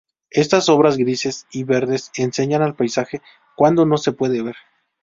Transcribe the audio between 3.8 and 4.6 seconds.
no se puede ver.